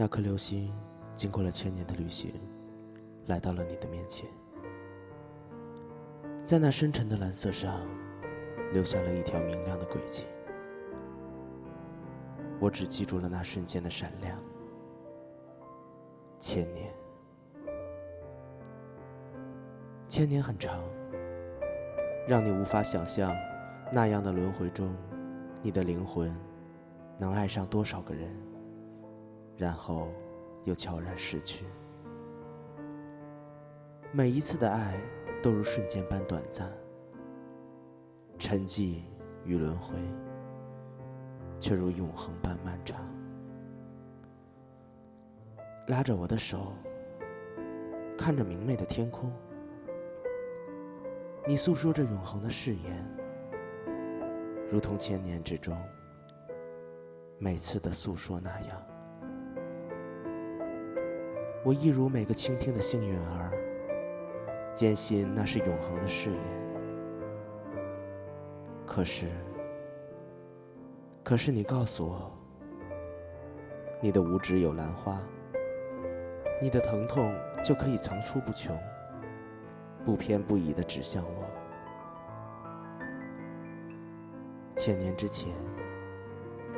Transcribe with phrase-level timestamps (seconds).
[0.00, 0.74] 那颗流星
[1.14, 2.32] 经过了千年的旅行，
[3.26, 4.26] 来到了你的面前，
[6.42, 7.86] 在那深沉的蓝色上，
[8.72, 10.24] 留下了一条明亮的轨迹。
[12.58, 14.38] 我只记住了那瞬间的闪亮。
[16.38, 16.90] 千年，
[20.08, 20.82] 千年很长，
[22.26, 23.36] 让你无法想象，
[23.92, 24.96] 那样的轮回中，
[25.60, 26.34] 你的灵魂
[27.18, 28.34] 能爱上多少个人，
[29.60, 30.08] 然后
[30.64, 31.66] 又悄然逝去。
[34.10, 34.98] 每一次的爱
[35.42, 36.72] 都如瞬间般短暂，
[38.38, 39.02] 沉寂
[39.44, 39.94] 与轮回，
[41.60, 43.06] 却如永恒般漫长。
[45.88, 46.72] 拉着我的手，
[48.16, 49.30] 看着明媚的天空，
[51.46, 53.06] 你诉说着永恒的誓言，
[54.72, 55.76] 如同千年之中
[57.38, 58.89] 每次的诉说那样。
[61.62, 63.52] 我一如每个倾听的幸运儿，
[64.74, 66.40] 坚信那是永恒的誓言。
[68.86, 69.28] 可是，
[71.22, 72.32] 可是你告诉我，
[74.00, 75.20] 你的五指有兰花。
[76.62, 78.74] 你的疼痛就可以层出不穷，
[80.04, 81.44] 不偏不倚的指向我。
[84.74, 85.52] 千年之前，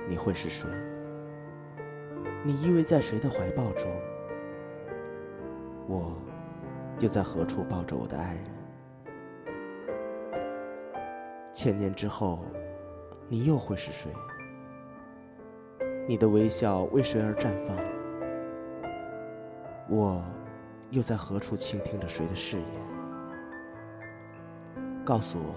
[0.09, 0.69] 你会是谁？
[2.45, 3.89] 你依偎在谁的怀抱中？
[5.89, 6.13] 我
[7.01, 8.45] 又在何处抱着我的爱人？
[11.53, 12.39] 千年之后，
[13.29, 14.11] 你又会是谁？
[16.09, 17.77] 你的微笑为谁而绽放？
[19.89, 20.23] 我
[20.91, 22.67] 又在何处倾听着谁的誓言？
[25.05, 25.55] 告诉我，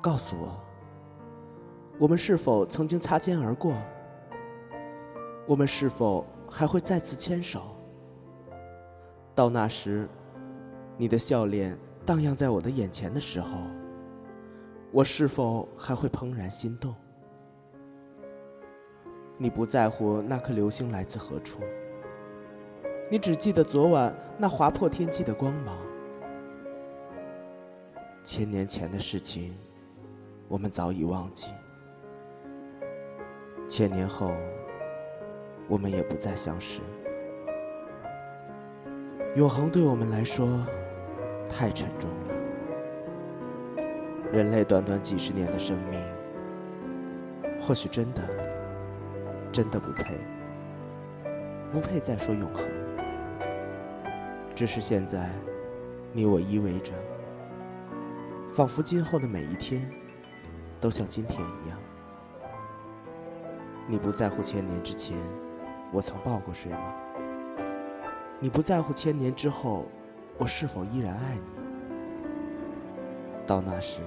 [0.00, 0.56] 告诉我，
[1.98, 3.74] 我们是否曾经擦肩而过？
[5.46, 7.76] 我们是否还会再次牵手？
[9.40, 10.06] 到那时，
[10.98, 11.74] 你的笑脸
[12.04, 13.62] 荡漾在我的眼前的时候，
[14.92, 16.94] 我是否还会怦然心动？
[19.38, 21.60] 你不在乎那颗流星来自何处？
[23.10, 25.74] 你只记得昨晚那划破天际的光芒。
[28.22, 29.56] 千年前的事情，
[30.48, 31.46] 我们早已忘记。
[33.66, 34.34] 千年后，
[35.66, 36.82] 我们也不再相识。
[39.36, 40.66] 永恒对我们来说
[41.48, 42.34] 太沉重了。
[44.32, 46.02] 人类短短几十年的生命，
[47.60, 48.20] 或许真的，
[49.52, 50.18] 真的不配，
[51.70, 52.66] 不配再说永恒。
[54.52, 55.30] 只是现在，
[56.12, 56.92] 你我依偎着，
[58.48, 59.88] 仿佛今后的每一天，
[60.80, 61.78] 都像今天一样。
[63.86, 65.16] 你不在乎千年之前，
[65.92, 66.94] 我曾抱过谁吗？
[68.42, 69.84] 你不在乎千年之后，
[70.38, 71.42] 我是否依然爱你？
[73.46, 74.00] 到那时，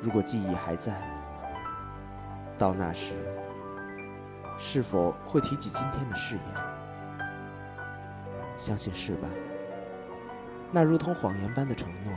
[0.00, 0.94] 如果记忆还在，
[2.56, 3.12] 到那时，
[4.58, 6.44] 是否会提起今天的誓言？
[8.56, 9.28] 相信是吧？
[10.72, 12.14] 那如同谎言般的承诺，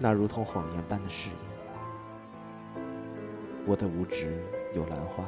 [0.00, 1.38] 那如同谎言般的誓言。
[3.66, 4.42] 我的无知
[4.74, 5.24] 有兰花，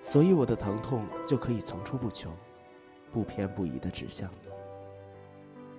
[0.00, 2.32] 所以我的疼痛就可以层出不穷，
[3.16, 4.50] 不偏不倚的指向你，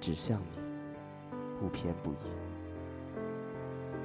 [0.02, 0.58] 指向你，
[1.60, 2.16] 不偏不倚。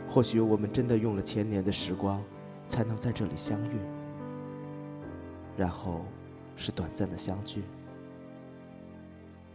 [0.06, 2.22] 或许我们真的用了千年的时光，
[2.66, 3.78] 才能在这里相遇，
[5.56, 6.04] 然后
[6.56, 7.62] 是短暂的相聚。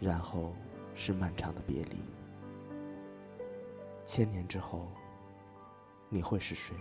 [0.01, 0.53] 然后
[0.95, 1.97] 是漫长的别离。
[4.07, 4.87] 千年之后，
[6.09, 6.75] 你会是谁？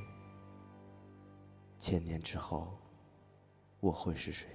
[1.78, 2.74] 千年之后，
[3.80, 4.48] 我会是谁？